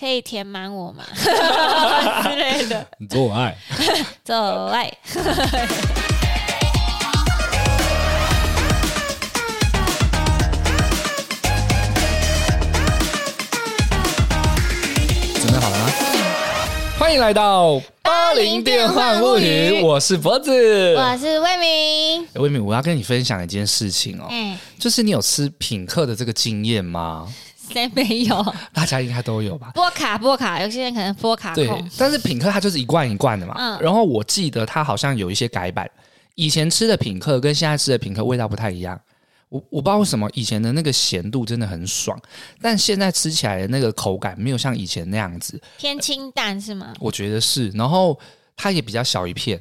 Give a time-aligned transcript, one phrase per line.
[0.00, 1.04] 可以填满我吗？
[1.14, 2.86] 之类的。
[2.96, 3.54] 你做我爱，
[4.24, 4.90] 做我爱。
[15.34, 15.92] 准备好了吗？
[16.98, 22.26] 欢迎来到八零电幻物语，我是脖子，我是魏明。
[22.42, 27.30] 魏明，我要跟你分享一件事情哦，嗯，就是你有吃品客的这个经验吗？
[27.72, 28.54] 谁没有？
[28.72, 29.70] 大家应该都有吧。
[29.74, 31.64] 波卡波卡，有些人可能波卡控。
[31.64, 33.54] 对，但是品客它就是一罐一罐的嘛。
[33.56, 33.78] 嗯。
[33.80, 35.88] 然后我记得它好像有一些改版，
[36.34, 39.00] 以前吃的品客跟现在吃的品客味道不太一样。
[39.48, 42.16] 我我不知道为什么以前的那个咸度真的很爽，
[42.60, 45.60] 但现在吃起来的那个口感没有像以前那样子。
[45.76, 46.94] 偏清淡是吗？
[47.00, 47.68] 我觉得是。
[47.70, 48.16] 然后
[48.56, 49.60] 它也比较小一片。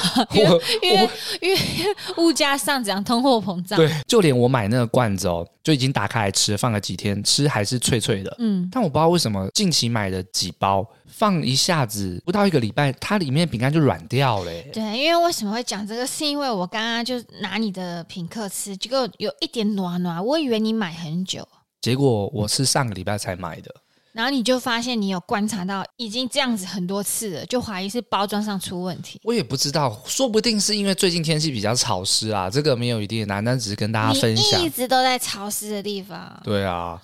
[0.32, 1.10] 因为因为
[1.40, 1.50] 因
[1.84, 3.76] 为物价上涨，通货膨胀。
[3.76, 8.34] 对，就连我买那个罐子哦，就已经打开来吃，放了几天，吃还是脆脆的。
[8.38, 14.52] 嗯，但我不知道为什么近期买的几包，放一下子不到一个礼拜，它里面饼干就软掉了。
[14.72, 16.06] 对，因为为什么会讲这个？
[16.06, 21.46] 是因为我刚刚就拿你的品客吃，结果有一点暖暖，我以为你买很久，
[21.80, 23.74] 结果我是上个礼拜才买的。
[24.12, 29.18] 然后你就发现你有观察到已经这样子很多次了，就怀疑是包装上出问题。
[29.24, 34.60] 我也不知道，说不定是因为最近天气比较潮湿啊，这个没有一定的答案，但只是跟大家分享。
[34.60, 36.40] 你一直都在潮湿的地方。
[36.44, 37.00] 对啊，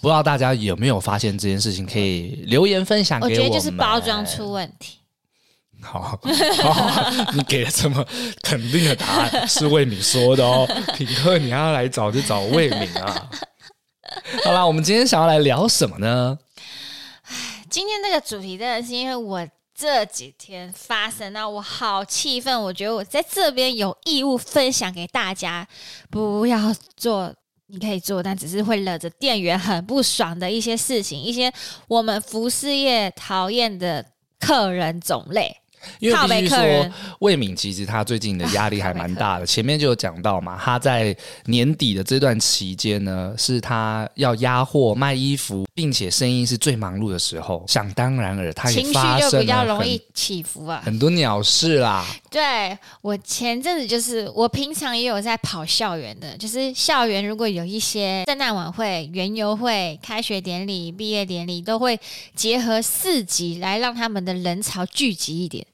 [0.00, 1.86] 不知道大家有没有发现这件事情？
[1.86, 3.30] 可以留言分享给我。
[3.30, 4.98] 我觉得就是包装出问题。
[5.80, 8.04] 好，好，你给了这么
[8.42, 10.68] 肯定的答案，是魏敏说的哦。
[10.96, 13.30] 品客，你要来找就找魏敏啊。
[14.42, 16.36] 好啦，我们今天想要来聊什么呢？
[17.78, 25.64] 今天这个主题真的是因为我这几天发生，那我好气愤，我觉得我在这边有义务分享给大家，
[26.10, 27.32] 不要做，
[27.68, 31.52] 你可以做，但只是会惹着店员很不爽的一些事情，一些
[31.86, 34.04] 我们服饰业讨厌的
[34.40, 35.56] 客人种类。
[35.98, 36.90] 因为必须说，
[37.20, 39.46] 魏敏其实他最近的压力还蛮大的。
[39.46, 41.16] 前面就有讲到嘛，他在
[41.46, 47.64] 年底的这段期间呢，是他要压货卖衣服，并且生意是最忙碌的时候。
[47.66, 52.04] 想当然尔，他也发生了情绪就比较容易起伏啊，很多鸟事啦。
[52.30, 61.98] 对，我前阵子就是，我平常也有在跑校园的，就是校园如果有一些圣诞晚会、园游会、开学典礼、毕业典礼，都会
[62.34, 65.66] 结合四集来让他们的人潮聚集一点。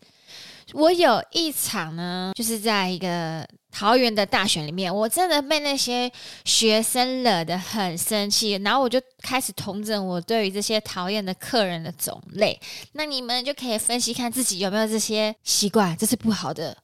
[0.74, 6.10] 我有一场呢，就是在一个桃园的大学里面，我真的被那些
[6.44, 12.58] 学生惹得很生气，然后我就开始统整我对于这些讨厌的客人的种类。
[12.92, 16.76] 那你们就可以分析看自己有没有这些习惯，这是不好的。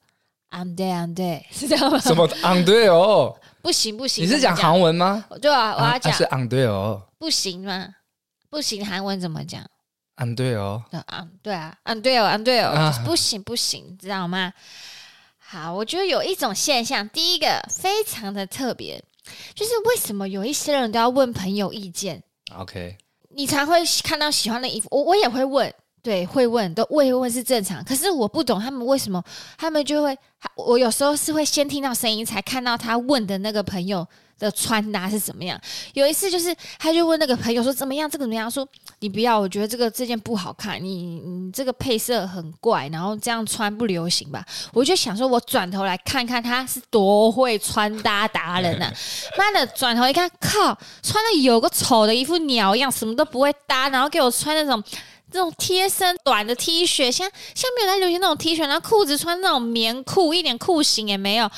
[0.51, 1.99] I'm I'm there，是这样吗？
[1.99, 3.37] 什么 I'm there 哦？
[3.61, 5.25] 不行不行，你是讲韩文吗？
[5.41, 7.01] 对啊，我要讲、啊、是 I'm there 哦。
[7.19, 7.89] 不行吗？
[8.49, 9.63] 不行，韩文怎么讲？
[10.21, 14.53] 嗯，对哦，嗯，对啊，嗯，对哦，嗯，对哦，不行，不行，知道吗？
[15.37, 19.03] 好，我觉得有一种现象，第一个非常的特别，
[19.55, 22.21] 就是为什么有一些人都要问朋友意见
[22.55, 22.95] ？OK，
[23.35, 29.23] 你才会看到喜欢的衣服，我我也会问，对，会问，都我也会问是正常，可是我不懂他们为什么，
[29.57, 30.17] 他们就会，
[30.55, 34.07] 我有时候是会先听到声音，才看到他问的那个朋友。
[34.41, 35.55] 的穿搭是怎么样？
[35.93, 38.09] 有一次就是，他就问那个朋友说怎么样？
[38.09, 38.49] 这个怎么样？
[38.49, 38.67] 说
[38.97, 44.43] 你不要，我觉得这个这件不好看，你你这个配色很怪，然后这样穿不流行吧？
[44.73, 48.91] 我就想说，我转头来看看他是多会穿搭达人啊！
[49.37, 54.83] 妈的，转头一看，靠，穿的有个丑的一副鸟一样，什么都不会搭，然后给我穿那种
[55.31, 61.49] 这种贴身短的 T 恤，像像没有在流行那种 T 恤，然后裤子穿那种棉裤，一点裤型也没有。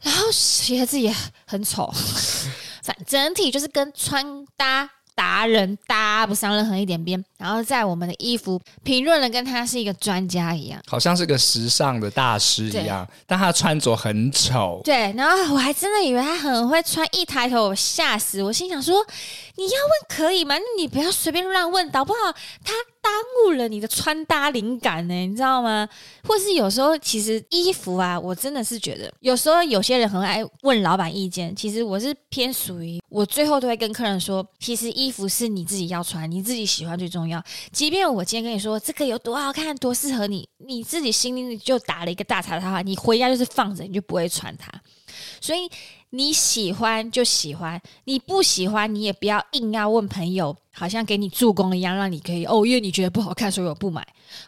[0.00, 1.14] 然后鞋子也
[1.46, 1.90] 很丑，
[2.84, 7.22] 反整体就是跟穿搭达人搭不上任何一点边。
[7.38, 14.80] 然后在我们的衣服评论的跟他是一个专家一样，好像是个时尚的大师一样，但他穿着很丑。
[14.84, 19.04] 对，然后我还真的以为他很会穿，一抬头我吓死，我心想说，
[19.56, 20.56] 你要问可以吗？
[20.78, 22.18] 你不要随便乱问，搞不好
[22.64, 22.72] 他。
[23.04, 23.12] 耽
[23.44, 25.86] 误了你的穿搭灵感呢，你知道吗？
[26.26, 31.54] 或是有时候其实衣服啊，我真的是觉得有时候有些人很爱问老板意见。
[31.54, 37.42] 其实我是偏属于我最后都会跟客人说，其实衣服是你自己要穿，你自己喜欢最重要。
[37.70, 44.72] 即便我今天跟你说这个有多好看，多适合你，你自己心里就打了一个大叉叉，你回家就是放着，你就不会穿它。
[45.40, 45.68] 所以
[46.10, 54.06] 你喜欢就喜欢，你不喜欢你也不要硬要问朋友好像给你助攻一样，让你可以哦，因为你觉得不好看，所以我不买。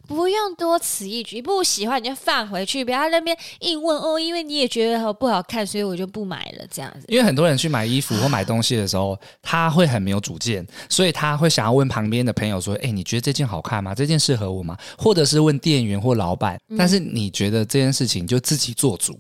[0.09, 6.67] 不用多此一举，不喜欢你就放回去，不要在那边硬问哦，因为你也觉得不好看，所以我就不买了。
[6.69, 13.95] 这样子，因为很多人去买衣服或买东西的时候，他会很没有主见，所以他会想要问旁边的朋友说：“哎，你觉得这件好看吗？
[13.95, 16.59] 这件适合我吗？”或者是问店员或老板。
[16.77, 19.19] 但是你觉得这件事情就自己做主。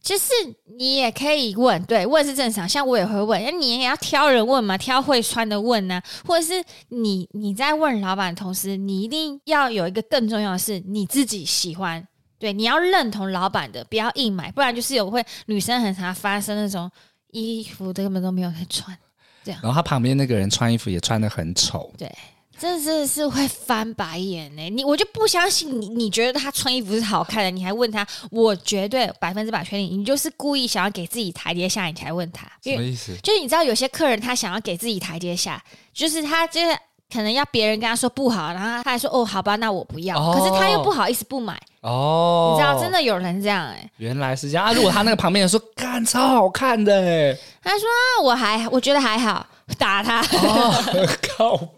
[0.00, 0.32] 就是
[0.78, 2.68] 你也可以问，对，问是正常。
[2.68, 12.06] 像我也会问，那你也要挑人问嘛，挑会穿的问呢、啊，或者是你你在问老板的同时，你一定要有一个更重要的是你自己喜欢，
[12.38, 16.90] 对，你要认同老板的，不要硬买，不然就是有会女生很常发生那种
[17.32, 18.96] 衣服根本都没有在穿，
[19.44, 22.10] 这样，然后他旁边那个人穿衣服也穿的很丑，对。
[22.58, 24.68] 真的是会翻白眼呢！
[24.68, 28.06] 你我就不相信你，你觉得他穿衣服是好看的，你还问他？
[28.30, 32.46] 我绝对百分之百确定，你就是故意想要给自己台阶下，你才问他。
[32.62, 33.16] 什么意思？
[33.22, 35.62] 就是你知道有些客人他想要给自己台阶下，
[35.94, 36.76] 就是他就是
[37.12, 40.18] 可能要别人跟他说不好，然后他还说哦好吧，那我不要。
[40.18, 42.54] 哦、可是他又不好意思不买哦。
[42.54, 43.90] 你知道真的有人这样哎？
[43.98, 44.72] 原来是这样啊！
[44.72, 47.86] 如果他那个旁边人说干超好看的哎，他说
[48.24, 49.46] 我还我觉得还好，
[49.78, 50.20] 打他。
[50.20, 51.06] 哦、
[51.36, 51.77] 靠。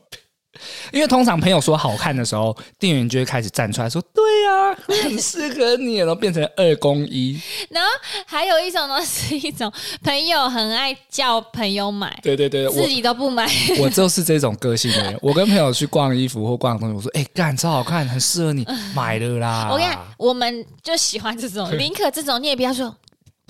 [0.93, 7.41] 因为通常朋友说好看的时候，店员就会开始站出来说：“对呀、啊，很适合你。”然后变成二公一。
[7.69, 7.89] 然后
[8.27, 9.73] 还有一种呢，是一种
[10.03, 13.51] 朋友很爱叫朋友买，对对对，自己都不买。
[13.79, 15.19] 我，我就是这种个性的人。
[15.23, 22.95] 我跟朋友去逛衣服 或逛东西，我说：“哎、欸，干超好看，很适合你，买了啦。”我看我们就喜欢这种，宁可这种，你也不要说。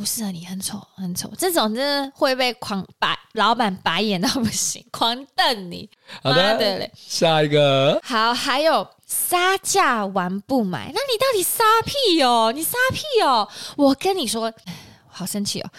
[0.01, 5.87] 不适合你，很丑，很丑，这种真的会被狂白老板白眼到不行，狂瞪你。
[6.23, 8.01] 好的，对嘞，下一个。
[8.03, 12.51] 好，还有杀价完不买，那你到底杀屁哦？
[12.51, 13.47] 你杀屁哦？
[13.77, 14.51] 我跟你说，
[15.07, 15.71] 好生气哦！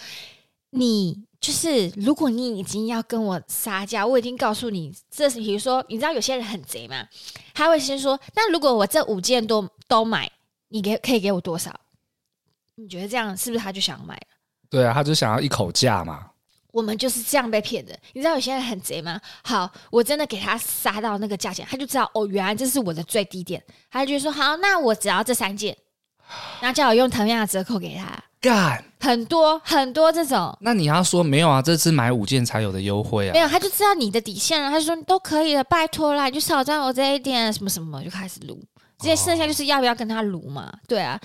[0.70, 7.04] 你就是，如果你已经要跟我杀价，我已经告诉你，这是比如说，你知道有些人很贼嘛？
[7.52, 10.30] 他会先说，那如果我这五件都都买，
[10.68, 11.74] 你给可以给我多少？
[12.76, 14.26] 你觉得这样是不是他就想买了？
[14.70, 16.28] 对啊，他就想要一口价嘛。
[16.72, 17.94] 我们就是这样被骗的。
[18.14, 19.20] 你知道有些人很贼吗？
[19.44, 23.62] 好，我真的给他杀到那个价钱，他就知道哦，原来这是我的最低点。
[23.90, 25.76] 他就说好，那我只要这三件，
[26.60, 28.06] 然后叫我用同样的折扣给他。
[28.40, 30.56] 干，很多很多这种。
[30.62, 31.60] 那你要说没有啊？
[31.60, 33.32] 这次买五件才有的优惠啊？
[33.34, 34.70] 没有，他就知道你的底线了。
[34.70, 38.58] 他就说你都可以了，拜托啦，就少赚我这一点，什么什么，就开始撸。
[39.02, 40.72] 这剩下就是要不要跟他撸嘛？
[40.86, 41.20] 对啊，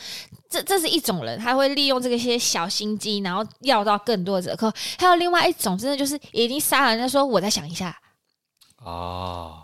[0.49, 4.71] 这这是一种人，他会利用这个些小心机，然后要到更多的折扣。
[4.97, 7.95] 还有另外一种，真的就是已经杀了人家说，我再想一下。
[8.83, 9.61] 哦，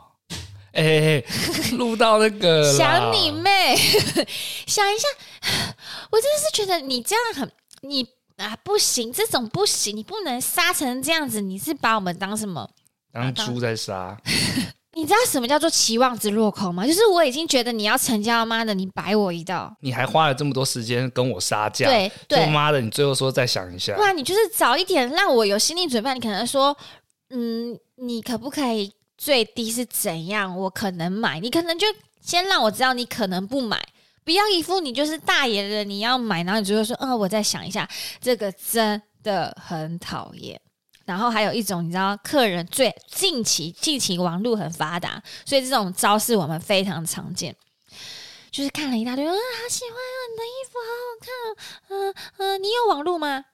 [0.74, 1.25] 哎、欸，
[1.77, 3.75] 录到那个想你妹，
[4.68, 5.07] 想一下，
[6.12, 7.51] 我真的是觉得你这样很
[7.81, 8.06] 你
[8.38, 12.69] 啊不行，这种不行，你不能杀成这样子，你是把我们当什么？
[13.12, 14.18] 当猪在杀。
[14.95, 16.86] 你知道什么叫做期望值落空吗？
[16.86, 26.75] 就是我已经觉得你要成交，妈的，你摆我一道，你还花了这么多时间跟我杀价，对对，妈的，你最后说再想一下，不然你就是早一点让我有心理准备，你可能说，
[27.31, 30.56] 嗯，你可不可以最低是怎样？
[30.57, 31.88] 我可能买，你可能就
[32.22, 33.81] 先让我知道你可能不买，
[34.24, 37.90] 不要一副你就是大爷的你要买，然后你就会说，嗯，我再想一下，
[38.22, 40.62] 这个真的很讨厌。
[41.06, 47.56] 然后还有一种，你知道，客人最近期近期网络很发达，所以这种招式我们非常常见。
[48.52, 51.30] 就是看了一大堆，啊，好喜欢啊，你的衣服好好看，
[51.90, 53.46] 嗯嗯，你有网络吗？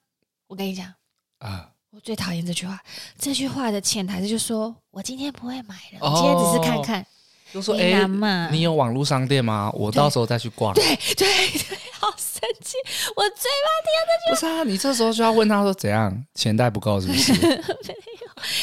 [0.47, 0.93] 我跟你讲
[1.39, 2.79] 啊，我最讨厌这句话。
[3.17, 7.05] 这句话的潜台词就是说我今天不会买了，我今天只是看看。
[7.53, 8.05] 就说哎，
[8.51, 9.71] 你有网络商店吗？
[9.73, 10.73] 我到时候再去逛。
[10.73, 10.83] 对
[11.15, 12.75] 对对，好生气！
[13.15, 14.33] 我最怕听到这句话。
[14.33, 17.33] 不是啊，你这时候就要问他说怎样，钱带不够是不是？
[17.33, 17.51] 没有，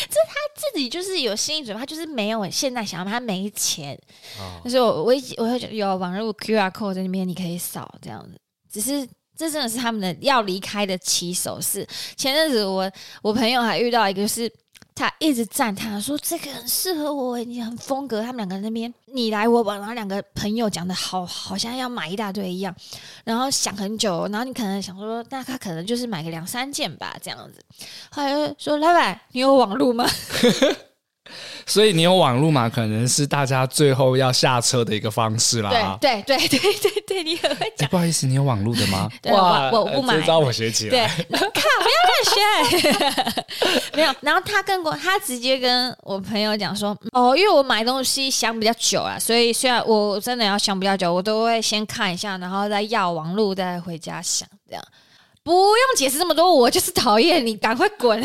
[0.08, 3.98] 这他自己就是有心理准备，他就是没有现在想要，他没钱。
[4.38, 4.60] 哦。
[4.62, 8.38] 但是我我我会觉得有网络 QR code 在那边，你可以扫这样子。
[8.72, 11.86] 只是这真的是他们的要离开的起手式。
[12.16, 12.90] 前阵子我
[13.22, 14.50] 我朋友还遇到一个是。
[14.96, 22.74] 他一直赞叹说：“这个很适合我，你很风格。”他们两个那边你来我往，然后两个朋友讲的好好像要买一大堆一样，
[23.22, 27.62] 然后想很久，然后你可能想说，那他可能就是买个两三件吧，这样子。
[28.10, 30.08] 后来就说：“老板，你有网路吗？”
[31.66, 32.68] 所以你有网路嘛？
[32.68, 35.98] 可能是大家最后要下车的一个方式啦。
[36.00, 37.86] 对对对对对对，你很会讲。
[37.86, 39.08] 欸，不好意思，你有网路的吗？
[39.30, 40.20] 哇，我我不买。
[40.20, 40.90] 这招我学起来。
[40.90, 43.44] 对，看不要乱学。
[43.96, 54.84] 没有，然后他跟我，他直接跟我朋友讲说：“哦，因为我买东西想比较久啊，所以虽然我真的要想比较久，我都会先看一下，然后再要网路，再回家想这样。”
[55.46, 58.20] 不用解释这么多，我就是讨厌你，赶快滚！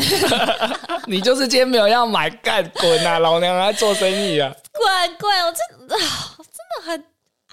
[1.06, 3.20] 你就是今天没有要买，干滚啊！
[3.20, 4.52] 老娘来做生意啊！
[4.72, 5.30] 滚滚！
[5.46, 7.04] 我真的、啊、真的很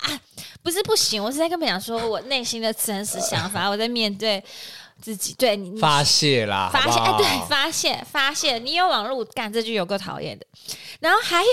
[0.01, 0.19] 啊，
[0.63, 4.43] 不是不行，我是在跟别人讲说我内心的真实想法，我在面对
[4.99, 10.47] 自己，对你发泄啦，发泄哎，对，发泄发泄，你有网路干这句有够讨厌的，
[10.99, 11.51] 然后还有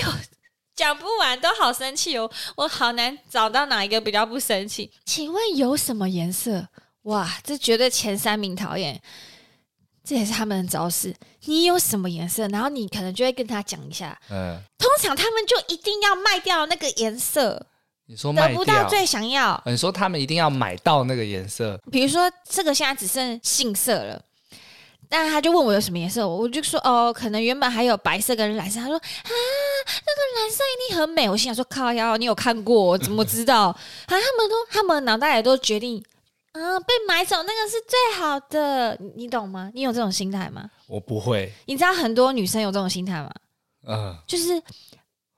[0.75, 6.69] 讲不完都好生气哦，我好难找到哪一个比较不生气，请问有什么颜色？
[7.07, 9.01] 哇，这绝对前三名讨厌，
[10.05, 11.15] 这也是他们的招式。
[11.45, 12.49] 你有什么颜色？
[12.49, 14.19] 然后你可能就会跟他讲一下。
[14.29, 17.65] 嗯，通常他们就一定要卖掉那个颜色。
[18.09, 19.61] 你说卖得不到最想要？
[19.67, 21.81] 你说他们一定要买到那个颜色？
[21.93, 24.21] 比如说这个现在只剩杏色了，
[25.09, 28.81] 但他就问我有什么颜色，我就说哦，可能原本还有白色跟蓝色。
[28.81, 31.31] 他说啊，那个蓝色一定很美。
[31.31, 32.99] 我心想说靠腰，你有看过？
[32.99, 33.67] 怎么知道？
[33.69, 36.05] 啊，他们都他们脑袋里都决定。
[36.59, 39.71] 啊，被买走那个是最好的，你懂吗？
[39.75, 40.71] 你有这种心态吗？
[40.87, 41.53] 我不会。
[41.67, 43.31] 你知道很多女生有这种心态吗？
[43.87, 44.61] 嗯、呃，就是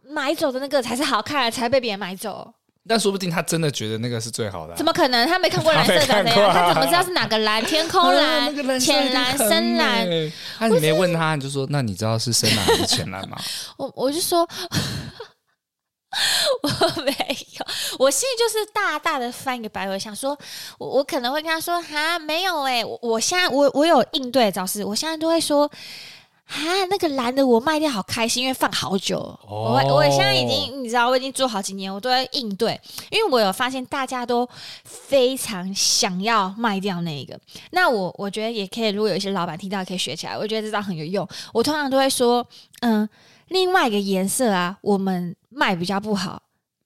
[0.09, 2.55] 买走的那个才是好看的，才被别人买走。
[2.89, 4.77] 但说不定他真的觉得那个是最好的、啊。
[4.77, 5.29] 怎么可能？
[5.29, 6.33] 他没看过蓝色的呀？
[6.35, 7.63] 他，啊、他怎么知道是哪个蓝？
[7.65, 10.09] 天空蓝、浅、那个、蓝、深蓝？
[10.09, 13.37] 那、啊、你没问他，你就说那你知道是深蓝还是浅蓝吗？
[13.77, 14.49] 我我就说。
[16.62, 17.67] 我没有，
[17.99, 20.37] 我心里就是大大的翻一个白眼，想说，
[20.79, 25.69] 我我可能会跟他说，哈，没有哎、我我现在我我有应对招式，我现在都会说，
[26.47, 34.49] 哈，那个蓝的我卖掉好开心，因为放好久，哦、我我现在已经你知道，我已经做好几年，我都在应对，因为我有发现大家都
[34.85, 37.38] 非常想要卖掉那个，
[37.73, 42.47] 那我我觉得也可以，如果有一些老板听到可以学起来，我觉得这招很有用，我通常都会说，
[42.81, 43.07] 嗯。
[43.50, 46.43] 另外一个颜色啊，我们卖比较不好，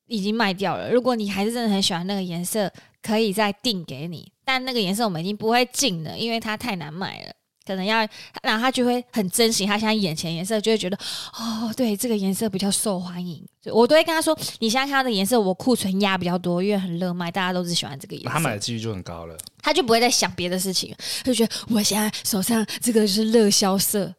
[0.06, 0.90] 已经卖掉了。
[0.90, 4.30] 如果你还是真的很喜欢那个颜色，可以再订给你。
[4.44, 7.32] 但那个颜色我们已经不会进了，因为它太难卖了。
[7.64, 7.98] 可能要，
[8.42, 10.98] 然后他就会很珍惜他现在眼前颜色，就会觉得
[11.38, 13.40] 哦，对，这个颜色比较受欢迎。
[13.66, 18.30] 我都会跟他说，你现在看到的颜色，我库存压比较多，因为很热卖，大家都是喜欢这个颜色。
[18.30, 24.12] 他买的几率就很高了，他就不会再想别的事情，他就觉得我现在手上这个就是热销色。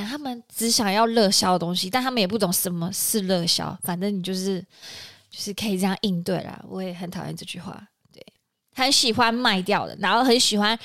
[0.00, 3.76] 他们只想要热销的东西，但他们也不懂什么是热销。
[3.82, 4.60] 反正你就是
[5.28, 6.64] 就是可以这样应对啦。
[6.68, 7.78] 我也很讨厌这句话，
[8.12, 8.24] 对，
[8.74, 10.78] 很喜欢卖掉的，然后很喜欢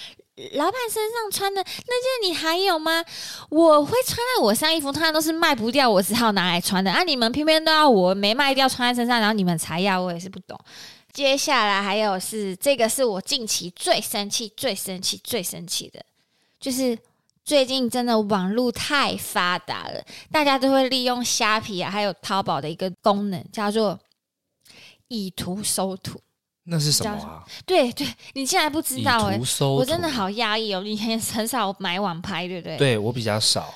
[0.54, 3.04] 老板身上穿的那件，你还有吗？
[3.50, 6.92] 我会穿在我上衣服，通常都是卖不掉，我只好拿来穿的。
[6.92, 10.60] 啊，你们偏偏都要我没卖掉穿在身上，然后你们才要，我也是不懂。
[11.14, 16.04] 接下来还有是这个，是我近期最生气、最生气、最生气的，
[16.60, 16.98] 就是。
[17.48, 23.98] 最近真的网络太发达了，大家都会利用虾皮啊，还有淘宝的一个功能，叫做
[25.08, 26.20] 以图搜图。
[26.66, 27.42] 那是什么啊？
[27.66, 29.66] 对对，你竟然不知道哎、欸！
[29.66, 30.82] 我真的好压抑哦。
[30.82, 32.78] 你很很少买网拍，对不对？
[32.78, 33.74] 对我比较少。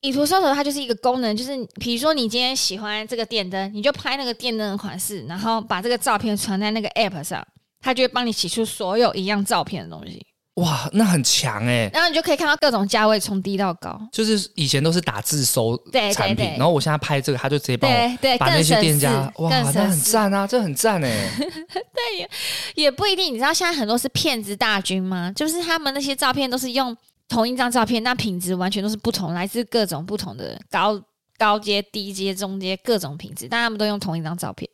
[0.00, 7.46] 以图搜图，它就是一个功能，就是比如说你今天喜欢这个电灯，你就拍那个电灯的款式，然后把这个照片传在那个 app 上，
[7.80, 10.26] 它就会帮你洗出所有一样照片的东西。
[10.54, 11.90] 哇，那很强哎！
[11.92, 15.76] 然后你就可以看到各种价位从低到高，就是以前都是打字搜
[16.12, 17.96] 产品，然后我现在拍这个，他就直接帮我
[18.38, 21.28] 把那些店家，哇，那很赞啊，这很赞哎！
[21.38, 22.30] 对，也
[22.76, 25.32] 也不一定，你知道现在很多是骗子大军吗？
[25.34, 26.96] 就是他们那些照片都是用
[27.28, 31.02] 同一张照片，那品质完全都是不同，来自各种不同的高
[31.36, 34.70] 高阶、低阶、中阶各种品质，但他们都用同一张照片，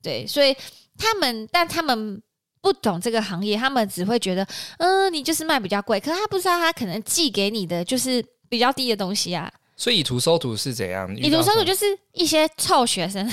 [0.00, 0.56] 对，所以
[0.96, 2.22] 他们，但他们。
[2.66, 4.44] 不懂这个行业，他们只会觉得，
[4.78, 9.48] 嗯、呃，你就是卖比较贵，可是他不知道他可能寄给你的就是比较低的东西啊。
[9.76, 11.08] 所以以图搜图是怎样？
[11.16, 13.24] 以图搜图就是一些臭学生。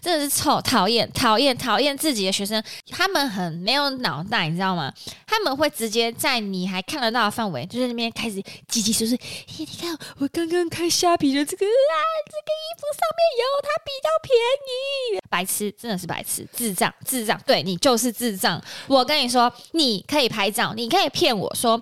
[0.00, 4.92] 真的是臭，讨厌，讨厌，讨厌自己的学生，他们很没有脑袋，你知道吗？
[5.26, 8.36] 他们会直接在你还看得到的范围，就在那边开始
[8.68, 9.16] 叽叽说说
[9.48, 14.34] ：“嘿，你看我刚刚开虾皮的这个啊，这个衣服上面有它比较便
[14.68, 18.62] 宜。”白痴，真的是白痴，智障，智障，对你就是智障。
[18.86, 21.80] 我跟你说，你可以拍照，你可以骗我说：“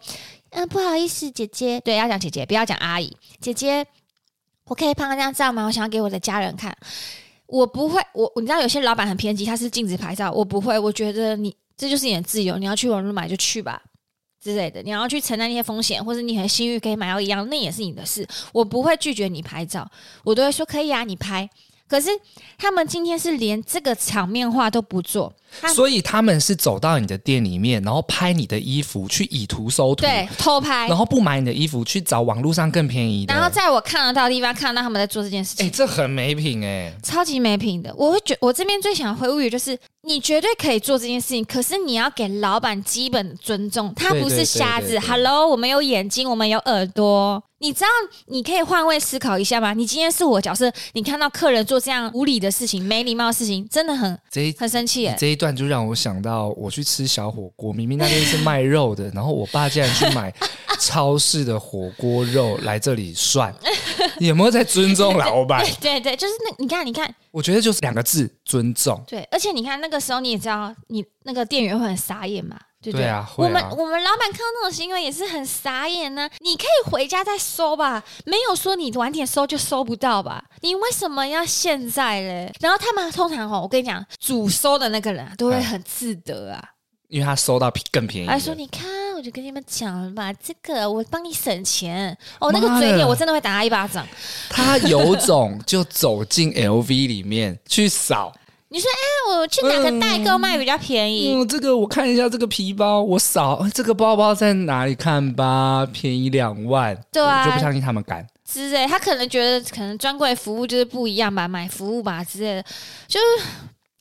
[0.50, 3.86] 嗯，不好意思，姐姐，对，要讲姐姐，不要讲阿姨，姐姐，
[4.64, 5.66] 我可以拍这张照吗？
[5.66, 6.76] 我想要给我的家人看。”
[7.52, 10.32] 我不会，我你知道有些老板很偏激，他是禁止拍照。
[10.32, 13.82] 我不会，我觉得你这就是你的自由，你要去网络买就去吧
[14.40, 14.82] 之类的。
[14.82, 18.26] 你要去承担那些风险，或者你很幸运可以买到一样，那也是你的事。
[18.54, 19.86] 我不会拒绝你拍照，
[20.24, 21.46] 我都会说可以啊，你拍。
[21.92, 22.08] 可是
[22.56, 25.30] 他们今天是连这个场面话都不做，
[25.74, 35.66] 所以他们是走到你的店里面，然后拍你的衣服去以图搜图，对，偷拍，然后不买你的衣服去找网络上更便宜的，然后在我看得到的地方看到他们在做这件事情。
[35.66, 37.94] 哎，这很没品哎，超级没品的。
[37.94, 44.98] 我会觉我这边最想回复语就是，你绝对可以做这件事情，可是你要给老板基本的尊重，他不是瞎子。
[44.98, 47.44] Hello，我们有眼睛，我们有耳朵。
[47.62, 47.86] 你知道
[48.26, 49.72] 你可以换位思考一下吗？
[49.72, 55.14] 你今天是我角色，你看到客人做这样无理的事情、没礼貌的事情，真的很这一很生气耶。
[55.16, 60.34] 这一段就让我想到，我去吃小火锅，明明那边是卖肉的， 然后我爸竟然去买
[60.80, 63.54] 超市的火锅肉来这里涮，
[64.18, 65.64] 你有没有在尊重老板？
[65.80, 69.00] 对对，就是那你看，你看，我觉得就是两个字：尊重。
[69.06, 72.58] 对，而且你看那个时候，你也知道，你那个店员会很傻眼嘛。
[72.82, 76.30] 对，对，对啊，我们我们老板看到那种行为也是很傻眼呢、啊。
[76.40, 80.44] 你可以回家再收吧，没有说你晚点收就收不到吧？
[80.60, 82.52] 你为什么要现在嘞？
[82.60, 86.62] 然后他们通常哦，我跟你讲，主收的那个人都会很自得啊，
[87.08, 88.26] 因为他收到更便宜。
[88.26, 88.82] 他说：“你看，
[89.14, 94.04] 我就跟你们讲了吧，这个我帮你省钱哦。”那个嘴脸我真的会打他一巴掌。
[94.48, 98.32] 他有种就走进 LV 里面去扫。
[98.72, 101.34] 你说，哎，我去哪个代购卖比较便宜？
[101.34, 105.86] 嗯，嗯，这个我看一下，这个皮包我扫，这个包包在哪里看吧？
[105.92, 108.26] 便宜两万，对啊，我就不相信他们敢。
[108.44, 112.62] 之类，他可能觉得可能专柜服务就是不一样吧，买服务吧之类的，
[113.06, 113.46] 就是。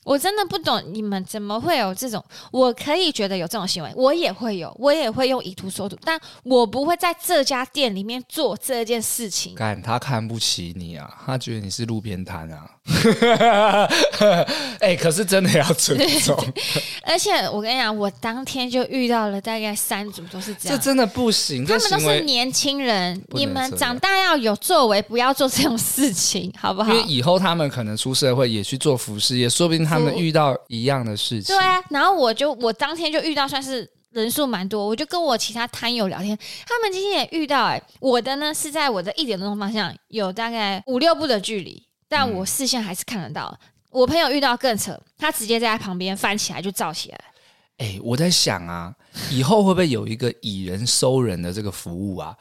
[0.04, 9.54] 我真的不懂你们怎么会有这种，我可以觉得有这种行为，我也会有，我也会用以图搜图，但我不会在这家店里面做这件事情。
[9.54, 12.68] 干，他看不起你啊，他觉得你是路边摊啊。
[14.80, 16.36] 哎、欸，可是真的要尊重。
[17.06, 21.64] 而且我跟你讲，我当天就遇到了大概三组都是这样，这真的不行。
[21.64, 26.92] 他们都是年轻人，你们长大要有作为，不要做这种事情，好不好？
[26.92, 30.02] 因为以后他们可能出社会也去做服饰业，说不定他。
[30.02, 43.56] 们遇到一样的事情，对啊，然后我就我当天就遇到，算是人数蛮多，我就跟我其他摊友聊天，他们今天也遇到、欸，哎，我的呢是在我的一点钟方向，有大概五六步的距离，但我视线还是看得到。
[43.60, 47.20] 嗯、我朋友遇到更扯，他直接在他旁边翻起来就照起来。
[47.78, 48.92] 哎、欸，我在想啊，
[49.30, 52.36] 以后会不会有一个以人收人的这个服务啊？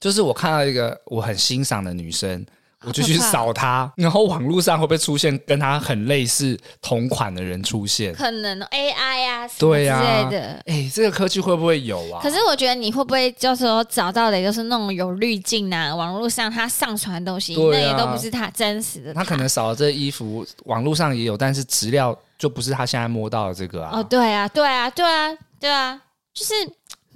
[0.00, 2.44] 就是我看到一个我很欣赏的女生。
[2.86, 8.14] 我就去扫他， 然后网络上会不会出现跟他很类似同款的人出现？
[8.14, 10.46] 可能 AI 啊，对呀之类的。
[10.66, 12.20] 哎、欸，这个科技会不会有啊？
[12.22, 15.94] 可是我觉得你会不会就是说找到的就是那种有滤镜啊？
[15.94, 19.22] 网络上他上传的东西，那也都不是他真实的他。
[19.22, 23.98] 他可能扫了这衣服，网络上也有，但是质料就不是他现在摸到的这个啊。
[23.98, 26.00] 哦，对啊，对啊，对啊，对啊，
[26.32, 26.54] 就是。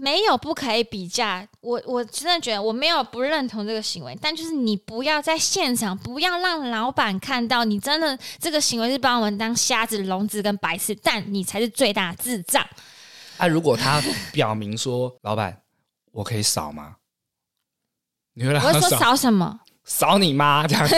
[0.00, 12.66] 没有不可以比价，我我真的觉得我没有不认同这个行为，但就是你不要在现场，不要让老板看到你真的这个行为是把我们当瞎子、聋子跟白痴，但你才是最大的智障。
[13.36, 14.02] 啊，如果他
[14.32, 15.60] 表明说，老板，
[16.10, 16.96] 我可以扫吗？
[18.32, 18.78] 你会让他扫？
[18.78, 19.60] 我会说扫什么？
[19.84, 20.96] 扫你妈这样子。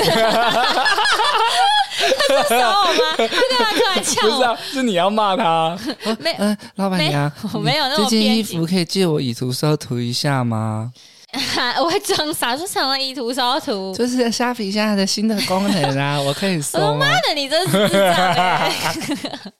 [2.28, 3.16] 他是扫我吗？
[3.16, 4.36] 他干嘛突然呛我？
[4.36, 5.78] 不是啊，是你要骂他。
[6.18, 10.92] 没，嗯，老板娘，我 没有那这件衣服可以借我以图搜图一下吗？
[11.78, 13.94] 我会装傻，说什么以图搜图？
[13.96, 16.94] 就是虾皮现在的新的功能啊， 我可以搜我？
[16.94, 18.72] 妈的，你真是智障欸！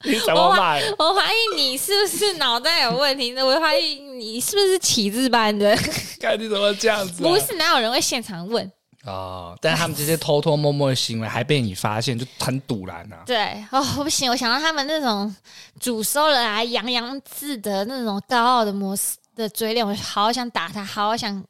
[0.03, 0.83] 你怎么买？
[0.99, 3.33] 我怀疑你是不是脑袋有问题？
[3.41, 5.77] 我怀疑你是不是启智班的？
[6.21, 7.23] 看你怎么这样子？
[7.23, 8.69] 不是，哪有人会现场问？
[9.05, 13.17] 哦，但是他们这些偷偷摸摸的行为还被你发现，就很堵然呐。
[13.25, 15.35] 对，哦，不行，我想到他们那种
[15.79, 21.43] 主收了还洋洋自得那种高傲的模式的嘴脸，我好想打他，好想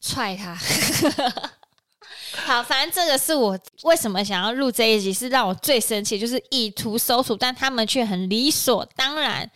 [0.00, 0.56] 踹他。
[2.46, 9.50] 好，反正这个是我为什么想要录这一集，是让我最生气，就是以图搜图，但他们却很理所当然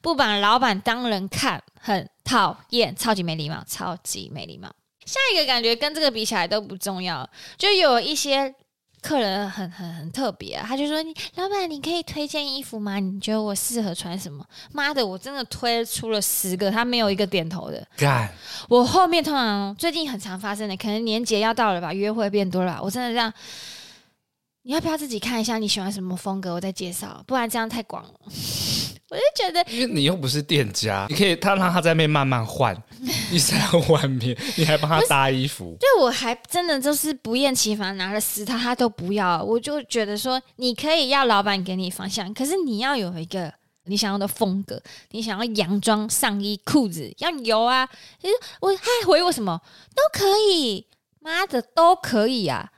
[0.00, 4.72] 不把老板当人看，很讨厌，超级没礼貌，超级没礼貌。
[5.04, 8.54] 下一个感觉跟这个比起来都不重要，就有一些
[9.00, 13.00] 客人很很很特别，他就说：“你老板，你可以推荐衣服吗？
[13.00, 17.84] 你觉得我适合穿什么？”妈的，我真的推出了十个，他没有一个点头的。
[18.68, 23.32] 我后面通常最近很常发生的，可能年节要到了吧，约会变多了，我真的这样。
[24.64, 28.10] 你要不要自己看一下你喜欢什么风格，我再介绍，不然这样太广了。
[29.12, 32.74] 我就觉得，因为你又不是店家，你可以他让他在那边慢慢换，
[33.30, 33.54] 你在
[33.90, 35.76] 外面，你还帮他搭衣服。
[35.78, 39.42] 对，我还真的就是不厌其烦拿了十套，他都不要。
[39.42, 43.52] 我就觉得说，你可以要老板给你方向，可是你要有一个
[43.84, 47.86] 你想要的风格，你想要洋装、上衣、裤子要有啊。
[48.18, 49.60] 其实我他还回我什么
[49.94, 50.86] 都可以，
[51.20, 52.70] 妈的都可以啊。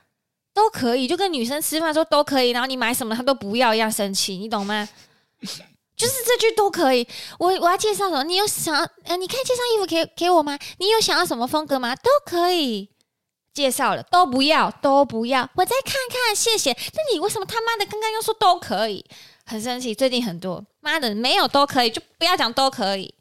[0.53, 4.87] 都可以，就跟女生吃饭说都可以，然后你买什么他都不要一样生气，你懂吗？
[5.95, 7.07] 就是这句都可以。
[7.39, 8.23] 我我要介绍什么？
[8.23, 10.57] 你有想要呃，你可以介绍衣服给给我吗？
[10.77, 11.95] 你有想要什么风格吗？
[11.95, 12.89] 都可以
[13.53, 16.71] 介绍了，都不要，都不要，我再看看，谢谢。
[16.71, 19.05] 那你为什么他妈的刚刚又说都可以？
[19.45, 23.13] 很生气，最近很多妈的没有都可以，就不要讲都可以。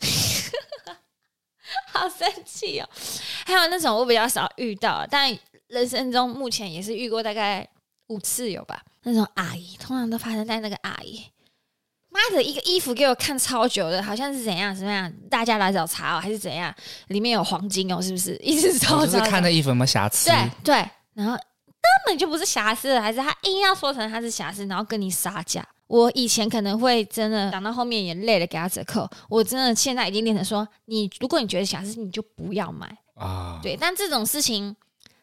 [1.92, 2.88] 好生气哦！
[3.44, 5.38] 还有那种我比较少遇到，但。
[5.68, 7.68] 人生中目前也是遇过大概
[8.06, 11.22] 五次有吧，那种阿姨通常都发生在那个阿姨，
[12.10, 16.74] 妈的一个衣服给我看超久的，好像是怎样怎样，大家来找茬哦，还是怎样？
[17.08, 18.34] 里面有黄金哦，是不是？
[18.42, 20.30] 一直找，就是看那衣服有没有瑕疵。
[20.30, 25.66] 对对，然后根本就不是瑕疵，还是他硬要说成他是瑕疵，然后跟你杀价。
[25.86, 29.08] 我以前可能会真的讲到后面也累了，给他折扣。
[29.28, 33.60] 我真的现在已经练成说，你如果你觉得瑕疵，你就不要买啊。
[33.62, 34.74] 对，但这种事情。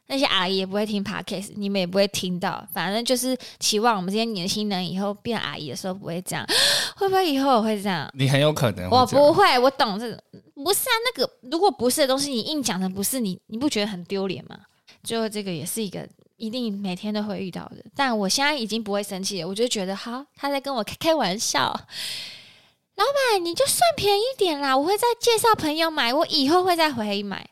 [0.07, 2.65] 那些阿姨也不会听 podcast，你们也不会听到。
[2.71, 6.45] 反正就是期望我们这些年轻人以后变阿姨的时候不会这样，
[6.95, 8.09] 会不会以后我会这样？
[8.13, 8.89] 你很有可能。
[8.89, 10.23] 我不会，我懂这个。
[10.63, 14.57] 不是啊，那个如果不是的东西，你硬讲成不是，你你不觉得很丢脸吗？
[15.03, 17.83] 最后这个也是一个一定每天都会遇到的。
[17.95, 21.63] 但我现在已经不会生气了，我就觉得哈，他在跟我开开玩笑。
[22.95, 27.49] 老板，你就算便宜点啦，我会再介绍朋友买，我以后会再回买，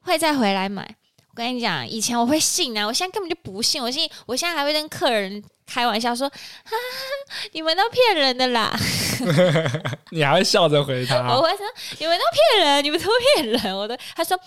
[0.00, 0.96] 会再回来买。
[1.34, 3.82] 我跟你讲，以前我会信啊，我现在根本就不信。
[3.82, 6.36] 我信，我现在还会跟客人开玩笑说：“哈
[6.70, 6.76] 哈，
[7.52, 8.78] 你们都骗人的啦！”
[10.12, 11.16] 你还会笑着回他？
[11.34, 11.64] 我会说
[11.98, 12.24] ：“你们都
[12.58, 14.38] 骗人，你们都骗人。”我都他说：“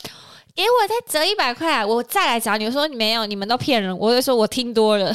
[0.53, 5.11] 给我再折一百块啊，我再来找你。”我说：“你没有，你们都骗人。”我就说：“我听多了。”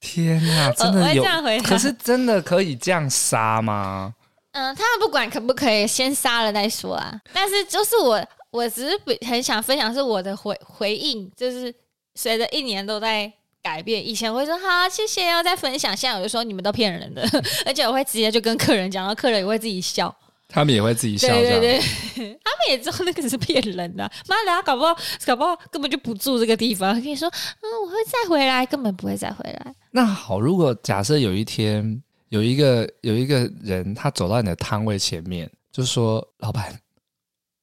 [0.00, 1.24] 天哪， 真的有？
[1.62, 4.12] 可是真的可以这样杀吗？
[4.52, 7.18] 嗯，他们不管可不可以，先杀了再说啊。
[7.32, 8.22] 但是就是我。
[8.52, 11.74] 我只是很想分享，是我的回回应，就是
[12.14, 14.06] 随着一年都在改变。
[14.06, 15.96] 以前我会说好，谢谢，要再分享。
[15.96, 17.22] 现在我就说你们都骗人的，
[17.64, 20.14] 而且我会直接就跟客人讲，然后客人也会自己笑，
[20.48, 21.78] 他们也会自己笑，对对对，
[22.44, 24.02] 他们也知道那个是骗人的。
[24.28, 29.74] 妈的，他搞不好搞不好根本就不住这个地方，跟你说嗯，我会再回来，根本不会再回来。
[29.92, 36.78] 那好，如果假设有一天有一个有一个人，他走到你的摊位前面，就说老板。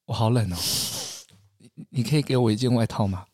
[0.09, 0.55] 我好冷哦，
[1.75, 3.25] 你你可以给我一件外套吗？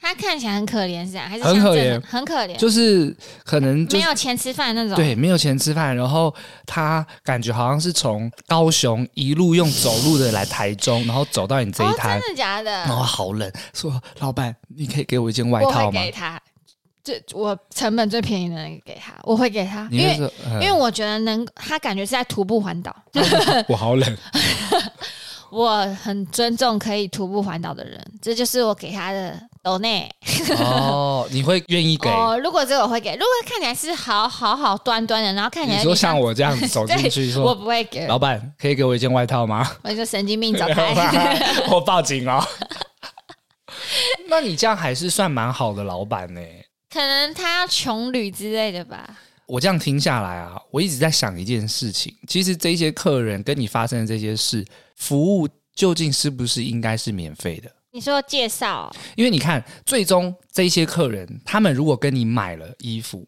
[0.00, 4.96] 他看起来很可怜，是啊，还是很可怜，很可怜，就是可能没有钱吃饭那种。
[4.96, 6.34] 对，没有钱吃饭，然后
[6.66, 12.70] 他感觉好像是从高雄一路用走路的来台中，然后走到你这一摊，哦，真的假的？
[12.70, 16.02] 然后好冷，说老板，你可以给我一件外套吗？
[16.02, 16.42] 给他，
[17.04, 22.94] 这我成本最便宜的那个给他，我会给他，因为、嗯、因为我觉得能，他感觉是在徒步环岛。
[23.68, 24.04] 我好冷。
[25.54, 30.10] 我很尊重可以徒步环岛的人，这就是我给他的斗内。
[30.58, 32.10] 哦，你会愿意给？
[32.10, 33.12] 哦，如果这个我会给。
[33.12, 38.06] 如果看起来是好好好端端的，然后看起来你说像我这样子走 进去说，我不会给。
[38.08, 39.64] 老板可以给我一件外套吗？
[39.84, 41.38] 我就神经病走开，
[41.70, 42.44] 我报警哦。
[44.28, 46.40] 那你这样还是算蛮好的老板呢？
[46.92, 49.08] 可能他要穷旅之类的吧。
[49.46, 54.64] 我这样听下来啊，我一直在想一件事情，其实这些客人跟你发生的这些事。
[54.96, 57.70] 服务究竟是不是应该是免费的？
[57.90, 63.26] 你说介绍，因为你看，最终这些客人，他们如果跟你买了衣服，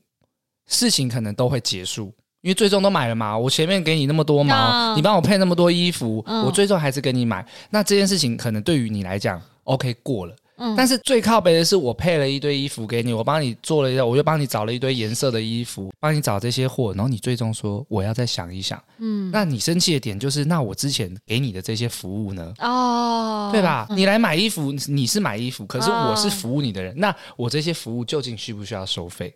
[0.66, 3.36] 事情可能都会结束，因为最终都买了嘛。
[3.36, 7.46] 我前面给你那么多毛，你帮我配那么多衣服，我最终还是跟你买。
[7.70, 10.34] 那这件事情可能对于你来讲，OK 过了。
[10.58, 22.54] 嗯，但是最靠北的是，我配了一堆衣服给你，我帮你做了一下，我又帮你找了一堆颜色的衣服，帮你找这些货，然后你最终说我要再想一想，嗯，那你生气的点就是，那我之前给你的这些服务呢？
[22.58, 23.86] 哦，对吧？
[23.90, 29.34] 嗯，你来买衣服，你是买衣服，可是我是服务你的人，哦，那我这些服务究竟需不需要收费？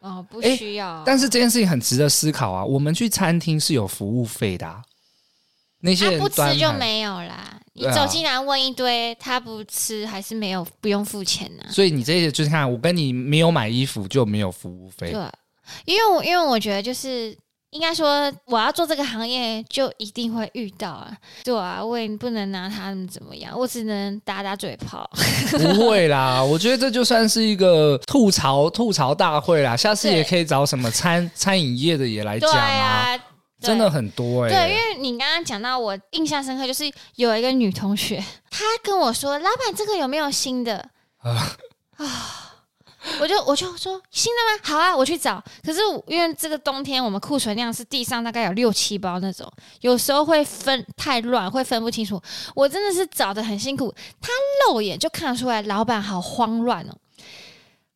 [0.00, 1.02] 哦，不需要。
[1.04, 4.82] 但是这件事情很值得思考啊，我们去餐厅是有服务费的啊。
[5.80, 7.43] 那些人他不吃就没有啦。
[7.76, 11.64] 你走进来问一堆，他不吃还是没有不用付钱呢？
[11.70, 15.10] 所以你这些就是看我跟你没有买衣服就没有服务费。
[15.10, 15.20] 对，
[15.84, 17.36] 因为我因为我觉得就是
[17.70, 21.16] 应该说我要做这个行业就一定会遇到啊。
[21.42, 25.10] 对啊，我也不能拿他们怎么样，我只能打打嘴炮。
[25.50, 29.76] 不会啦， 我觉得这就算是一个吐槽吐槽大会啦。
[29.76, 33.18] 下次也可以找什么餐餐饮业的也来讲啊。
[33.64, 36.84] 真的很多哎、欸，对，因为你刚刚讲到，我印象深刻，就是
[37.16, 40.76] 有一个女同学， 她跟我说：“老板，这个有没有新的？”
[41.24, 41.56] 啊
[41.96, 42.54] 啊，
[43.20, 44.60] 我就我就说新的吗？
[44.62, 45.42] 好啊，我去找。
[45.64, 49.50] 可是因为这个冬天，我们库存量是地上大概有六七包那种，
[49.80, 52.20] 有时候会分太乱，会分不清楚。
[52.54, 54.28] 我真的是找的很辛苦，她
[54.66, 56.96] 肉眼就看得出来，老板好慌乱哦。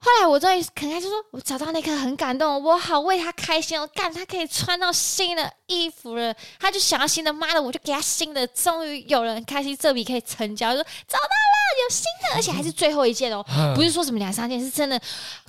[0.00, 3.78] 后来我终于肯开就说，我找到那颗很感动，我好为他开心。
[3.78, 8.46] 哦干，他可以穿到新的衣服了，他就想要新的，妈的，我就给他新的。
[8.46, 15.00] 终于有人开心，这笔可以成交，就说找到了，有新的，而且还是最后一件哦，不是说什么两三件，是真的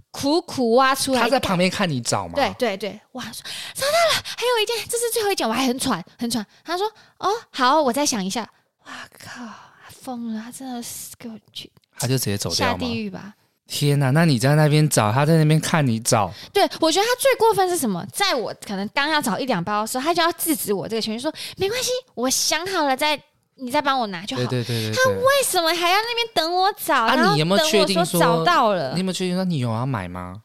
[0.10, 1.22] 苦苦挖出来。
[1.22, 2.34] 他在旁边看你找吗？
[2.36, 3.44] 对对对，哇，说
[3.76, 6.44] 找到了，还有一件，这是最后一件，我还很喘，很喘。
[6.66, 8.50] 他说，哦，好，我再想一下。
[8.86, 9.44] 哇靠，
[10.02, 13.36] 疯了，他真的是给我去，他就直接走掉下地狱吧。
[13.72, 14.10] 天哪！
[14.10, 16.34] 那你在那边找，他在那边看你找。
[16.52, 18.04] 对，我觉得他最过分是什么？
[18.12, 23.22] 在我可能刚要找一两包的时候，他就要制止我这个权利，说没关系，我想好了再
[23.58, 24.44] 你再帮我拿就好。
[24.46, 24.96] 对对对对。
[24.96, 26.96] 他为什么还要那边等我找？
[26.96, 28.94] 啊，你有没有确定说找到了？
[28.94, 30.38] 你有没有确定说你有要买吗？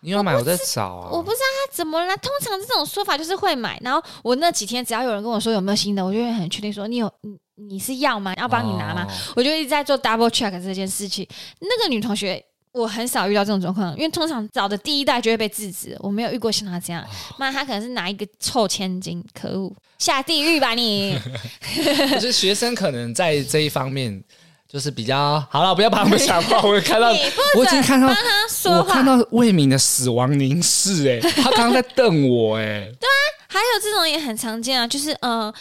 [0.00, 1.10] 你有买，我在找啊。
[1.12, 2.16] 我不知道他怎么了。
[2.16, 3.78] 通常这种说法就是会买。
[3.82, 7.36] 然后我那几天只要有人跟我说有没有新的，我就会很确定说你有，你
[7.68, 8.32] 你是要吗？
[8.38, 9.06] 要帮你拿吗？
[9.06, 11.28] 哦、我就一直在做 double check 这件事情。
[11.60, 12.42] 那个女同学。
[12.72, 15.96] 我很少遇到这种状况，因为通常找的第一代就会被制止。
[15.98, 17.04] 我没有遇过像他这样，
[17.36, 21.18] 妈，他可能是拿一个臭千金，可恶，下地狱吧你！
[22.10, 24.22] 可是学生可能在这一方面
[24.68, 26.56] 就是比较好了，不要把他们想坏。
[26.62, 27.08] 我看到，
[27.58, 35.52] 我已经看到他，我看到魏敏的死亡凝视，哎，他刚刚在瞪我，哎，对啊，还有这种也很常见啊，就是呃，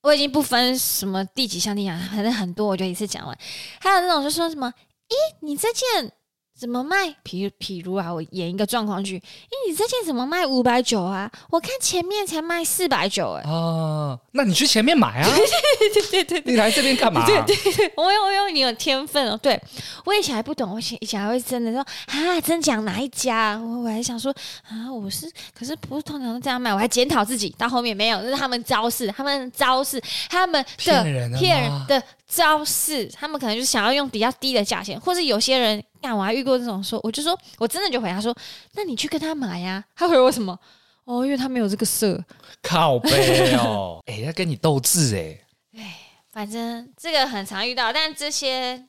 [0.00, 3.38] 我已经不分什么第几项第几项，反正很多，我就一次讲完。
[3.80, 4.72] 还有那种就说什么，
[5.10, 6.10] 咦，你这件。
[6.58, 7.06] 怎么卖？
[7.24, 11.30] 譬如譬如啊，我演一个状况剧，咦，你这件怎么卖五百九啊？
[11.50, 13.48] 我看前面才卖四百九，哎。
[13.48, 15.28] 哦，那你去前面买啊？
[15.78, 17.24] 对对对对对，你来这边干嘛？
[17.24, 19.38] 对对对，我有我有你有天分哦。
[19.40, 19.60] 对，
[20.04, 23.56] 我以前还不懂，我以前以前还会真的说啊，真讲哪一家？
[23.56, 24.34] 我我还想说
[24.68, 26.74] 啊，我是，可是不是通常都这样卖？
[26.74, 35.82] 我还检讨自己，到后面没有，这是他们招式，他们招式，他们的骗人的骗人的招式，他们可能就是想要用比较低的价钱，或是有些人。
[36.00, 38.32] 干我还遇过这种说，我就说我真的就回他说，
[38.74, 39.84] 那你去跟他买呀、啊。
[39.96, 40.56] 他回我什么？
[41.02, 42.24] 哦，因为他没有这个色。
[42.62, 45.40] 靠背哦， 哎、欸，要跟你斗智哎。
[45.76, 45.98] 哎，
[46.30, 48.80] 反正这个很常遇到，但这些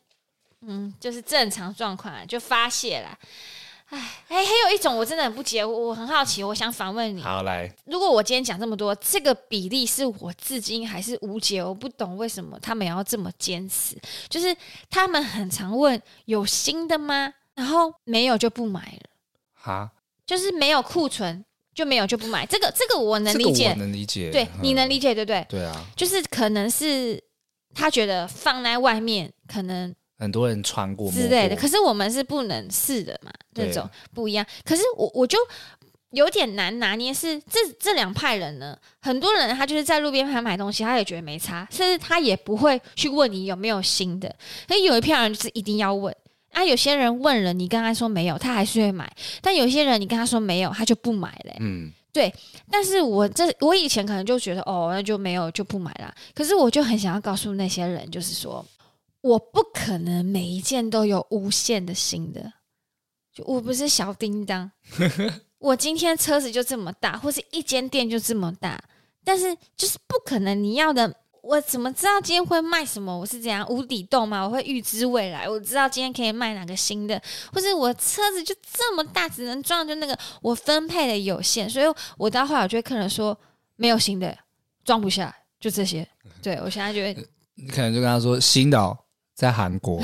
[0.61, 3.17] 嗯，就是正常状况，就发泄了。
[3.89, 3.97] 哎
[4.27, 7.21] 哎，还有一种我真的很不解，我很好奇，我想反问你。
[7.21, 13.97] 好来，如果我今天讲这么多，这个比例是我至今还是无解，我不懂为什么他们要这么坚持。
[14.29, 14.55] 就是
[14.89, 17.33] 他们很常问有新的吗？
[17.55, 19.09] 然后没有就不买了。
[19.53, 19.91] 哈，
[20.25, 22.45] 就是没有库存就没有就不买。
[22.45, 24.29] 这个这个我能理解，能理解。
[24.29, 25.45] 对，你能理解对不对？
[25.49, 27.19] 对啊，就是可能是
[27.73, 29.95] 他觉得放在外面可能。
[30.19, 34.45] 很多人穿过之类的，可是我们是不能试的嘛，这种不一样。
[34.65, 35.37] 可是我我就
[36.11, 38.77] 有点难拿捏是，是这这两派人呢？
[38.99, 44.35] 很多人他就是在路边摊买东西，他也觉得没差，甚至他也不会去问你有没有新的。
[44.67, 46.13] 所以有一票人就是一定要问
[46.51, 46.65] 啊。
[46.65, 49.05] 有些人问了，你跟他说没有，他还是会买；
[49.41, 51.55] 但有些人你跟他说没有，他就不买嘞。
[51.61, 52.33] 嗯，对。
[52.69, 56.13] 但是我这我以前可能就觉得哦，那就没有就不买啦。
[56.35, 58.65] 可是我就很想要告诉那些人，就是说。
[59.21, 62.53] 我不可能每一件都有无限的新的，
[63.33, 64.71] 就我不是小叮当，
[65.59, 68.81] 我今天车子就这么大，或是一间店就这么大，
[69.23, 73.17] 但是就是不可能你要的，我怎么知道今天会卖什么？
[73.17, 74.45] 我是怎样无底洞吗？
[74.45, 81.85] 我会预知未来，我知道今天可以卖哪个新的，或是我车子就这么大，只能装就那个，我分配的有限，所以
[82.17, 83.37] 我到后来我就会客人说
[83.75, 84.37] 没有新的，
[84.85, 86.07] 装不下，就这些。
[86.41, 87.13] 对，我现在就会，
[87.55, 88.97] 你可能就跟他说新的哦。
[89.39, 90.01] 在韩国，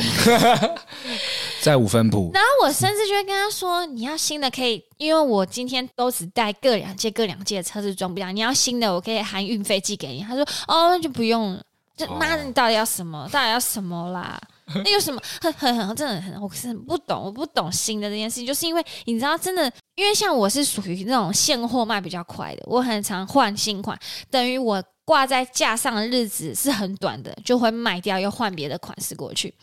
[1.61, 2.31] 在五分埔。
[2.33, 8.31] 然后我甚至就会跟他说：“你要新的可以，因为我今天都只带各两届、各两届的车子装不了。
[8.31, 11.61] 你要新的，我可以含运费寄给你。”他说：“哦，那就不用了。
[11.97, 13.27] 这妈的，你到底要什么？
[13.29, 14.39] 到底要什么啦？
[14.73, 15.21] 那有什么？
[15.41, 23.99] 很很很，真的很，我是很不懂，我不懂新的这件事情，就是因为你知道，真的，因为像我是属于那种现货卖比较快的，我很常换新款，
[24.31, 29.53] 等于我。”挂在架上的日子是很短的，就会卖掉，又换别的款式过去。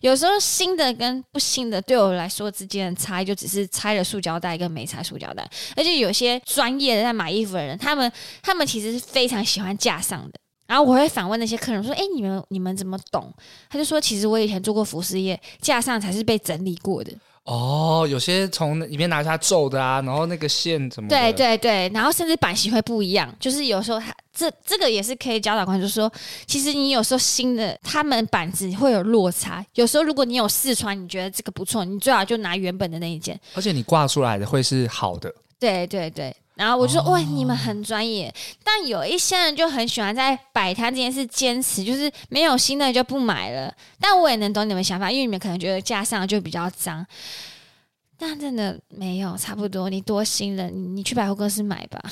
[0.00, 5.48] 有时候新的跟不新的对我来说之间的差异，就只是拆了塑胶袋跟没拆塑胶袋。
[5.76, 8.10] 而且有些专业的在买衣服的人，他们
[8.42, 10.40] 他们其实是非常喜欢架上的。
[10.66, 13.32] 然后我会反问那些客人说：“哎，你们你们怎么懂？”
[13.70, 17.12] 他就说：“其实我以前做过服饰业，架上才是被整理过的。”
[17.44, 21.08] 哦，有些从里面拿下皱的啊，然后那个线怎么？
[21.08, 26.12] 对对对，然后甚至版型会不一样，就是有时候它这这个也是可以教导观众，就是说
[26.46, 35.34] 其实你有时候新的他们板子会有落差，有时候如果你有试穿，你觉得这个不错，你最好就拿原本的那一件，而且你挂出来的会是好的。
[35.58, 38.30] 对对对，然后我就说，哇，你们很专业，
[38.62, 43.74] 但有一些人就很喜欢在摆摊这件事坚持，就是没有新的就不买了。
[43.98, 47.04] 但我也能懂你们想法，因为你们可能觉得架上就比较脏。
[48.18, 49.88] 但真的没有，差不多。
[49.88, 52.02] 你多新了，你你去百货公司买吧。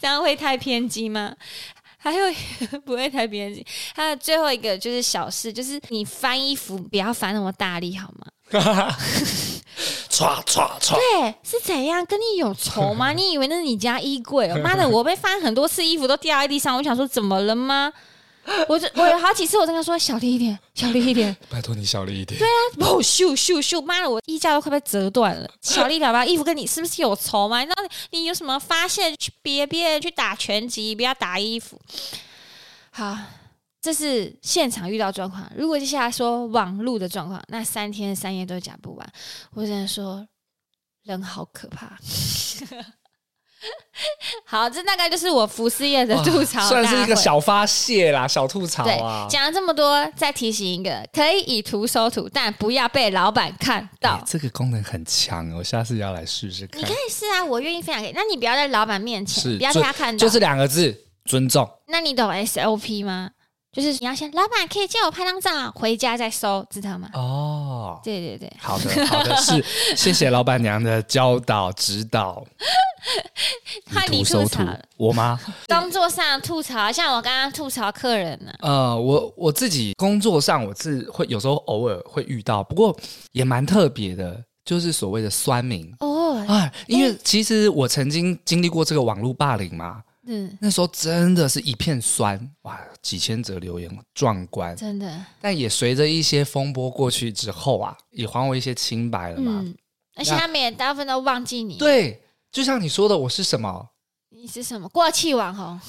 [0.00, 1.34] 这样会太偏激吗？
[2.00, 2.26] 还有
[2.86, 3.66] 不会太偏激。
[3.94, 8.26] 还有最后一个就是小事，就是你翻衣服不要翻那么大力，好吗？
[10.08, 10.94] 唰唰唰！
[10.94, 12.04] 对，是怎样？
[12.06, 13.12] 跟你有仇吗？
[13.14, 14.50] 你以为那是你家衣柜？
[14.50, 14.58] 哦？
[14.62, 17.92] 妈的，我被翻很多次衣服都掉在地上，我想说怎么了吗？
[18.68, 22.38] 我我有好几次我跟他说小力一点，小力一点， 拜托你小力一点。
[22.38, 25.48] 对啊， 哦咻咻咻，妈的，我衣架都快被折断了。
[25.60, 27.64] 小力宝宝，衣服跟你是不是有仇吗？
[27.64, 29.14] 然后你有什么发现？
[29.18, 31.80] 去别别人去打拳击，不要打衣服。
[32.90, 33.16] 好，
[33.80, 35.50] 这是现场遇到状况。
[35.56, 39.12] 如果接下来说网络的状况，那三天三夜都讲不完。
[39.54, 40.26] 我只能说，
[41.04, 41.98] 人好可怕。
[44.44, 49.26] 好，这大概就是我服饰业的吐槽，算是一个小发泄啦，小吐槽啊。
[49.28, 54.12] 讲了这么多，再提醒一个，可以以图收图，但不要被老板看到。
[54.12, 56.80] 欸，这个功能很强，我下次要来试试看。
[56.80, 58.14] 你可以试啊，我愿意分享给你。
[58.14, 61.68] 那你不要在老板面前，不要被他看到，就是两个字，尊重。
[61.88, 63.30] 那你懂 SOP 吗？
[63.80, 67.08] 就是你要先，老板可以借我拍张照，回家再收，知道吗？
[67.14, 69.64] 哦，对对对，好的好的，是
[69.96, 72.44] 谢谢老板娘的教导指导。
[73.88, 74.64] 看你吐槽
[74.96, 75.38] 我吗？
[75.68, 78.52] 工作上吐槽，像我刚刚吐槽客人呢。
[78.58, 82.94] 呃，我我自己工作上我是会有时候偶尔会遇到，不过
[83.30, 90.02] 也蛮特别的，就是所谓的酸民哦啊，因为其实我曾经经历过这个网络霸凌嘛。
[90.30, 95.24] 嗯，那时候真的是一片酸哇，几千则留言，壮观，真的。
[95.40, 99.62] 但也随着一些风波过去之后啊，也还我一些清白了嘛。
[99.64, 99.74] 嗯，
[100.16, 101.78] 而且他们也大部分都忘记你。
[101.78, 103.88] 对，就像你说的，我是什么？
[104.28, 104.86] 你是什么？
[104.90, 105.80] 过气网红。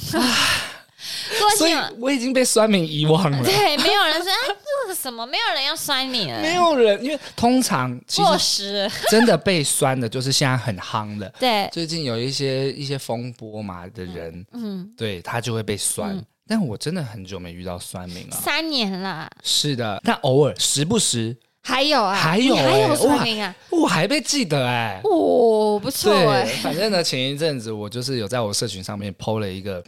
[1.57, 3.43] 所以我已经被酸民遗忘了。
[3.43, 5.25] 对，没有人说啊，这个什么？
[5.25, 6.41] 没有人要酸你了。
[6.41, 11.31] 没有人，因为通常其实真的被酸的，就是现在很夯的。
[11.39, 16.21] 对，最近有一些一些风波嘛的人，嗯，对他就会被酸。
[16.47, 19.29] 但我真的很久没遇到酸民了，三年了。
[19.43, 26.43] 是的，但偶尔时不时还有啊，还有还有酸民啊，我还被记得哎，哦，不错哎。
[26.63, 29.83] 反正呢，前一阵子我就是有在我社群上面 PO 了一个。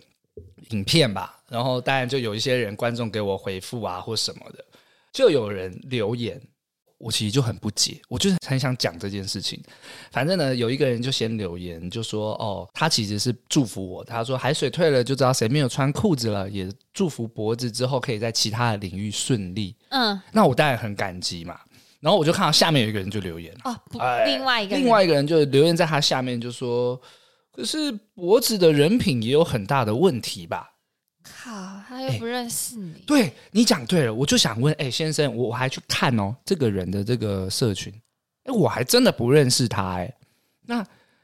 [0.72, 4.66] 影片吧，然后当然就有一些人观众给我回复啊，或什么的，
[5.14, 6.42] 就有人留言，
[6.98, 9.62] 我其实就很不解，我就是很想讲这件事情。
[10.12, 21.60] 反正呢，有一个人就先留言，就说：“哦，他其实是祝福我，他说海水退了就知道谁没有穿裤子了，也祝福脖子之后可以在其他的领域顺利。”嗯，那我当然很感激嘛。
[22.00, 27.00] 然后我就看到下面有一个人就留言哦，哎、另外一个另外一个人就留言在他下面就说。
[27.52, 30.70] 可是脖子的人品也有很大的问题吧？
[31.24, 31.52] 靠，
[31.88, 32.94] 他又不认识你。
[32.94, 37.94] 欸、对，你讲对了，我就想问，哎、欸，先生，我我还去看哦，这个人的这个社群，
[38.46, 40.12] 哎、欸，我还真的不认识他，哎，
[40.66, 40.84] 那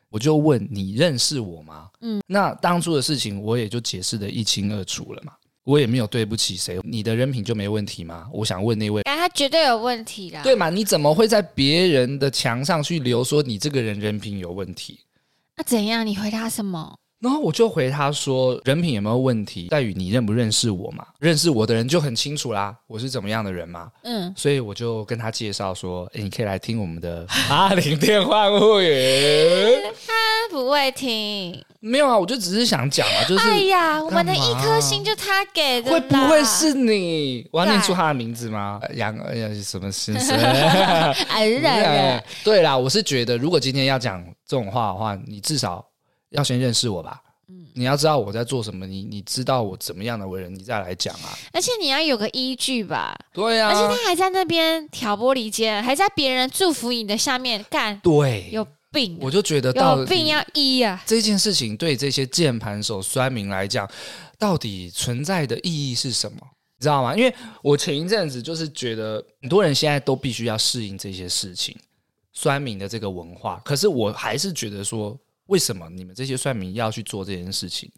[0.10, 1.90] 我就问你认识我吗？
[2.02, 8.28] 嗯，那当初的事情我也就解释的一清二楚了嘛，我也没有对不起谁，你的人品就没问题吗？
[8.32, 10.70] 我想问那位，哎，他绝对有问题啦，对嘛？
[10.70, 15.00] 你怎么会在别人的墙上去留说你这个人人品有问题？
[15.58, 16.06] 那怎样？
[16.06, 16.96] 你回答什么？
[17.20, 21.04] 然后我就回他说：“人品有没有问题，在于你认不认识我嘛？
[21.20, 23.90] 认识我的人就很清楚啦，我是怎么样的人嘛。
[24.04, 29.82] 嗯，所以我就跟他介绍说：，哎，你可以来听我们的八零电话会员。
[30.06, 30.14] 他
[30.52, 37.48] 不会听，没有啊，我就只是想讲啊，就是哎呀，我们的一颗星就他给的，会不会是你？
[37.52, 38.80] 我要念出他的名字吗？
[38.94, 40.38] 杨哎呀，什么先生？
[41.30, 45.86] 哎呀， 对啦，我是觉得，如果今天要讲这种话的话，你至少。
[46.32, 51.40] 要先认识我吧，嗯，你要知道我在做什么，你你知道我怎么样的为人，你再来讲啊。
[51.54, 53.70] 而且你要有个依据吧，对啊。
[53.70, 59.20] 而且他还在那边挑拨离间，还在别人祝福你的下面干，对，有病啊。
[59.22, 61.02] 我就觉得到有病要医啊。
[61.06, 63.90] 这件事情对这些键盘手酸民来讲，
[64.38, 66.40] 到底存在的意义是什么？
[66.78, 67.16] 你知道吗？
[67.16, 71.74] 因为我前一阵子就是觉得很多人现在都必须要适应这些事情，
[72.38, 73.62] 酸民的这个文化。
[73.66, 75.18] 可是我还是觉得说。
[75.48, 77.90] 为什么你们这些酸民要去做这件事情？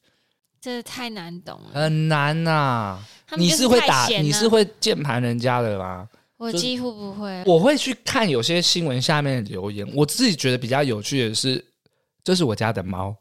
[0.61, 3.07] 这太难懂了，很难呐、啊！
[3.35, 6.07] 你是会打，你是会键盘人家的吗？
[6.37, 7.43] 我几乎不会。
[7.47, 11.65] 我会去看有些新闻下面的留言，我自己觉得比较有趣的是，
[12.23, 13.15] 这是我家的猫。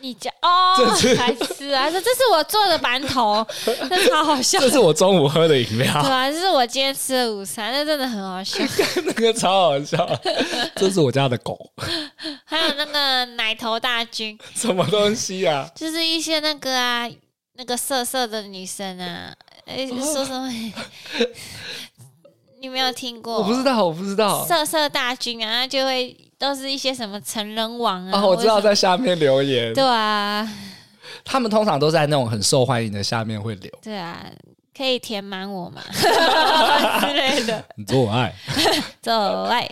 [0.00, 0.74] 你家哦，
[1.16, 1.90] 还是啊？
[1.90, 3.46] 这这是我做的馒头，
[3.88, 4.58] 这超好笑。
[4.58, 8.58] 这是我中午喝的饮料，对啊，这是我今天吃的午餐，那真的很好笑。
[9.04, 10.08] 那个超好笑，
[10.76, 11.58] 这是我家的狗，
[12.44, 15.70] 还有那个奶头大军，什么东西啊？
[15.74, 17.08] 就是一些那个啊，
[17.54, 19.34] 那个色色的女生啊，
[19.66, 20.50] 哎，说什么？
[22.60, 23.36] 你没有听过？
[23.38, 24.46] 我不知道，我不知道。
[24.46, 28.18] 色色大军啊，就会都是一些什么成人网啊。
[28.22, 29.74] 哦，我知道，在下面留言。
[29.74, 30.50] 对啊，
[31.22, 33.70] 他们通常都在那种很受欢迎的下面会留。
[33.82, 34.24] 对啊，
[34.74, 35.82] 可以填满我嘛？
[35.92, 37.62] 之类的。
[37.76, 38.34] 你做我爱，
[39.02, 39.70] 做我爱。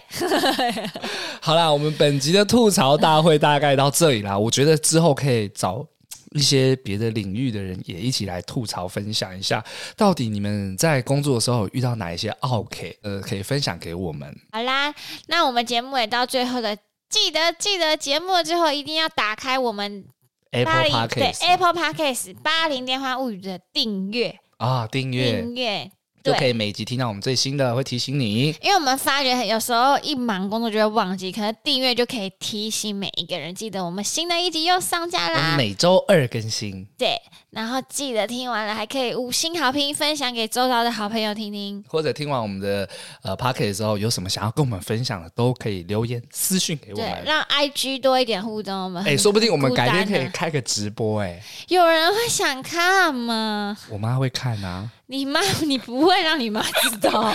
[1.41, 4.39] 好啦，我们本集的吐槽大会大概到这里啦。
[4.39, 5.85] 我觉得之后可以找。
[6.33, 9.65] 一些别的领域的人也一起来吐槽分享一下，
[9.97, 12.99] 到底你们在工作的时候遇到哪一些奥 K，？
[13.03, 14.35] 呃，可以分享给我们。
[14.53, 14.95] 好啦，
[15.27, 16.77] 那我们节目也到最后的，
[17.09, 20.05] 记得记得节目之后一定要打开我们
[20.51, 25.91] Apple Podcast 对 Apple Podcast 八零电话物语的订阅啊，订阅订阅。
[26.23, 28.49] 就可以每集听到我们最新的，会提醒你。
[28.63, 35.57] 因为我们发觉有时候一忙工作就会忘记，可能订阅就可以提醒每一个人，记得我们新的一集又上架啦。
[35.57, 36.87] 每周二更新。
[36.99, 41.83] 对，然后记得听完了还可以五星好评，分享给周遭的好朋友听听。
[41.89, 42.89] 或者听完我们的
[43.23, 48.85] 呃 Podcast 的时候，有什么想要跟我们分享的，都可以留言私讯给我们，让 IG 多一点互动。
[48.85, 51.43] 我们哎，说不定我们改天可以开个直播哎。
[51.69, 53.77] 有人会想看吗？
[53.91, 54.91] 我妈会看啊。
[55.11, 57.33] 你妈， 你不会让你妈知道。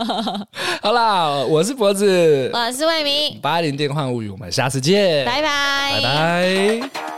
[0.82, 7.15] 好啦，我是脖子，我是魏明，八零电幻物语，我们下次见，拜拜，拜拜。